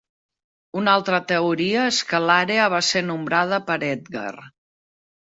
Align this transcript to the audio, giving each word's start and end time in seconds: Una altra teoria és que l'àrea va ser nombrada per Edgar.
Una 0.81 0.95
altra 0.99 1.19
teoria 1.33 1.85
és 1.91 2.01
que 2.13 2.23
l'àrea 2.31 2.67
va 2.77 2.83
ser 2.91 3.07
nombrada 3.13 3.63
per 3.71 3.81
Edgar. 3.95 4.29